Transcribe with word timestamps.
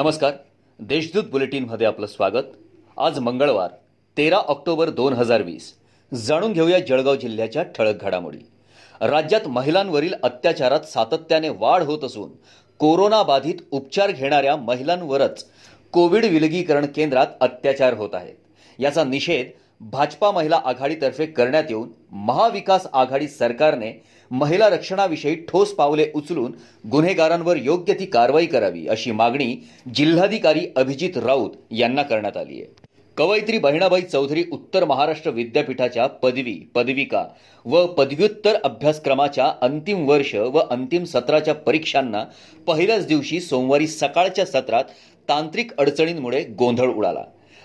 नमस्कार. 0.00 0.32
देशदूत 0.78 1.24
बुलेटिनमध्ये 1.24 1.86
आपलं 1.86 2.06
स्वागत. 2.06 2.44
आज 2.96 3.18
मंगळवार 3.18 3.70
तेरा 4.16 4.36
ऑक्टोबर 4.36 4.90
दोन 4.90 5.12
हजार 5.12 5.42
वीस. 5.42 5.74
जाणून 6.14 6.52
घेऊया 6.52 6.78
जळगाव 6.78 7.16
जिल्ह्याच्या 7.16 7.62
ठळक 7.62 8.02
घडामोडी. 8.02 8.38
राज्यात 9.00 9.48
महिलांवरील 9.48 10.14
अत्याचारात 10.22 10.80
सातत्याने 10.80 11.48
वाढ 11.48 11.82
होत 11.82 12.04
असून 12.04 12.30
कोरोनाबाधित 12.78 13.54
उपचार 13.70 14.10
घेणाऱ्या 14.10 14.56
महिलांवरच 14.56 15.46
कोविड 15.92 16.24
विलगीकरण 16.24 16.86
केंद्रात 16.86 17.26
अत्याचार 17.40 17.94
होत 17.94 18.10
आहेत. 18.12 18.36
याचा 18.78 19.04
निषेध 19.04 19.46
भाजपा 19.80 20.30
महिला 20.30 20.60
आघाडीतर्फे 20.64 21.26
करण्यात 21.26 21.64
येऊन 21.68 21.88
महाविकास 22.12 22.86
आघाडी 22.92 23.28
सरकारने 23.28 23.92
महिला 24.30 24.68
रक्षणाविषयी 24.68 25.34
ठोस 25.48 25.72
पावले 25.74 26.06
उचलून 26.14 26.52
गुन्हेगारांवर 26.90 27.56
योग्य 27.56 27.94
ती 27.94 28.06
कारवाई 28.06 28.46
करावी 28.46 28.86
अशी 28.86 29.12
मागणी 29.12 29.56
जिल्हाधिकारी 29.94 30.66
अभिजित 30.76 31.16
राऊत 31.16 31.50
यांना 31.70 32.02
करण्यात 32.02 32.36
आली 32.36 32.60
आहे. 32.60 32.66
कवयित्री 33.16 33.58
बहिणाबाई 33.58 34.02
चौधरी 34.02 34.44
उत्तर 34.52 34.84
महाराष्ट्र 34.84 35.30
विद्यापीठाच्या 35.30 36.06
पदवी 36.06 36.54
पदविका 36.74 37.24
व 37.64 37.86
पदव्युत्तर 37.86 38.56
अभ्यासक्रमाच्या 38.64 39.52
अंतिम 39.62 40.08
वर्ष 40.08 40.34
व 40.34 40.58
अंतिम 40.58 41.04
सत्राच्या 41.04 41.54
परीक्षांना 41.54 42.24
पहिल्याच 42.66 43.06
दिवशी 43.06 43.40
सोमवारी 43.40 43.86
सकाळच्या 43.86 44.46
सत्रात 44.46 44.84
तांत्रिक 45.28 45.72
अडचणींमुळे 45.78 46.44
गोंधळ 46.44 46.92
उडाला. 46.92 47.24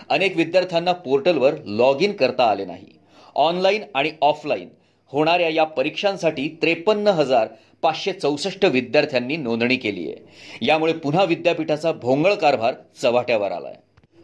अनेक 0.10 0.38
विद्यार्थ्यांना 0.38 0.92
पोर्टलवर 0.92 1.54
लॉग 1.66 2.02
इन 2.02 2.12
करता 2.12 2.44
आले 2.44 2.66
नाही. 2.66 2.88
ऑनलाईन 3.36 3.84
आणि 3.96 4.12
ऑफलाईन 4.22 4.70
होणाऱ्या 5.12 5.50
या 5.50 5.64
परीक्षांसाठी 5.64 6.58
त्रेपन्न 6.62 7.08
हजार 7.08 7.48
पाचशे 7.82 8.12
चौसष्ट 8.12 8.66
विद्यार्थ्यांनी 8.66 9.38
नोंदणी 9.38 9.76
केली 9.76 10.08
आहे. 10.08 10.16
यामुळे 10.62 10.94
पुन्हा 10.94 11.24
विद्यापीठाचा 11.24 11.92
भोंगळ 11.92 12.34
कारभार 12.34 12.74
चव्हाट्यावर 13.02 13.52
आलाय. 13.52 13.76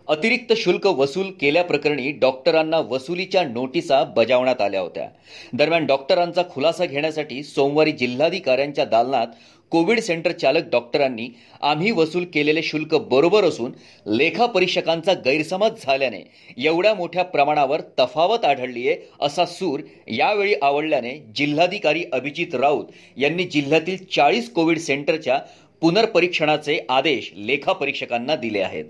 अतिरिक्त 0.08 0.52
शुल्क 0.58 0.86
वसूल 0.88 1.30
केल्याप्रकरणी 1.42 2.12
डॉक्टरांना 2.12 2.78
वसुलीच्या 2.90 3.44
नोटिसा 3.44 4.04
बजावण्यात 4.16 4.62
आल्या 4.62 4.80
होत्या. 4.82 5.08
दरम्यान 5.54 5.86
डॉक्टरांचा 5.86 6.42
खुलासा 6.50 6.86
घेण्यासाठी 6.86 7.44
सोमवारी 7.44 7.92
जिल्हाधिकाऱ्यांच्या 7.92 8.86
दालनात 8.86 9.28
कोविड 9.72 10.00
सेंटर 10.00 10.32
चालक 10.32 10.70
डॉक्टरांनी 10.72 11.28
आम्ही 11.62 11.92
वसूल 11.92 12.24
केलेले 12.34 12.62
शुल्क 12.64 12.96
बरोबर 13.12 13.44
असून 13.44 13.72
लेखापरीक्षकांचा 14.06 15.14
गैरसमज 15.26 15.86
झाल्याने 15.86 16.20
एवढ्या 16.58 16.94
मोठ्या 16.94 17.24
प्रमाणावर 17.26 17.82
तफावत 18.00 18.46
आढळली 18.46 18.88
आहे 18.88 18.98
असा 19.22 19.46
सूर 19.46 19.82
यावेळी 20.08 20.56
आवडल्याने 20.62 21.18
जिल्हाधिकारी 21.36 22.04
अभिजित 22.14 22.56
राऊत 22.56 22.92
यांनी 23.18 23.44
जिल्ह्यातील 23.44 24.04
चाळीस 24.16 24.52
कोविड 24.54 24.80
सेंटरच्या 24.80 25.40
पुनर्परीक्षणाचे 25.82 26.80
आदेश 26.90 27.32
लेखापरीक्षकांना 27.36 28.36
दिले 28.36 28.62
आहेत. 28.62 28.86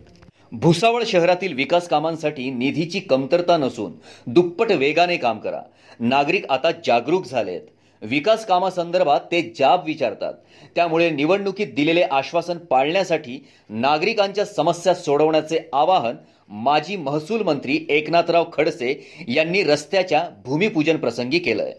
भुसावळ 0.52 1.04
शहरातील 1.08 1.54
विकास 1.54 1.88
कामांसाठी 1.88 2.50
निधीची 2.52 3.00
कमतरता 3.00 3.58
नसून 3.58 3.92
दुप्पट 4.28 4.72
वेगाने 4.72 5.16
काम 5.18 5.38
करा. 5.40 5.62
नागरिक 6.00 6.46
आता 6.50 6.72
जागरूक 6.86 7.26
झालेत. 7.26 7.62
विकास 8.02 8.46
कामासंदर्भात 8.46 9.20
ते 9.32 9.42
जाब 9.60 9.86
विचारतात. 9.86 10.34
त्यामुळे 10.76 11.10
निवडणुकीत 11.10 11.68
दिलेले 11.76 12.02
आश्वासन 12.02 12.58
पाळण्यासाठी 12.70 13.38
नागरिकांच्या 13.70 14.46
समस्या 14.46 14.94
सोडवण्याचे 14.94 15.60
आवाहन 15.74 16.16
माजी 16.64 16.96
महसूल 16.96 17.42
मंत्री 17.42 17.80
एकनाथराव 17.90 18.46
खडसे 18.54 18.94
यांनी 19.28 19.64
रस्त्याच्या 19.64 20.28
भूमिपूजन 20.46 20.98
प्रसंगी 20.98 21.40
केलंय. 21.40 21.72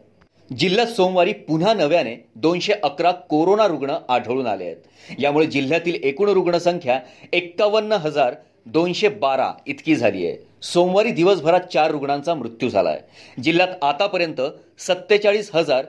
जिल्ह्यात 0.50 0.86
सोमवारी 0.86 1.32
पुन्हा 1.32 1.72
नव्याने 1.74 2.14
दोनशे 2.36 2.72
अकरा 2.72 3.10
कोरोना 3.30 3.66
रुग्ण 3.66 3.96
आढळून 4.08 4.46
आले 4.46 4.64
आहेत 4.64 5.20
यामुळे 5.20 5.46
जिल्ह्यातील 5.46 5.94
एकूण 6.04 6.28
रुग्णसंख्या 6.28 6.98
एक्कावन्न 7.32 7.92
हजार 7.92 8.34
दोनशे 8.66 9.08
बारा 9.08 9.52
इतकी 9.66 9.94
झाली 9.96 10.26
आहे 10.26 10.36
सोमवारी 10.62 11.10
दिवसभरात 11.10 11.60
चार 11.72 11.90
रुग्णांचा 11.90 12.34
मृत्यू 12.34 12.68
झाला 12.68 12.90
आहे 12.90 13.42
जिल्ह्यात 13.42 13.68
आतापर्यंत 13.82 14.40
सत्तेचाळीस 14.78 15.50
हजार 15.54 15.84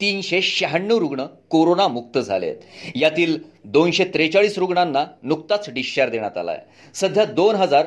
तीनशे 0.00 0.40
शहाण्णव 0.42 0.98
रुग्ण 0.98 1.24
कोरोनामुक्त 1.50 2.18
झाले 2.18 2.46
आहेत 2.46 2.96
यातील 2.96 3.36
दोनशे 3.64 4.04
त्रेचाळीस 4.04 4.58
रुग्णांना 4.58 5.04
नुकताच 5.22 5.68
डिस्चार्ज 5.70 6.12
देण्यात 6.12 6.38
आला 6.38 6.52
आहे 6.52 6.90
सध्या 6.94 7.24
दोन 7.24 7.54
हजार 7.54 7.86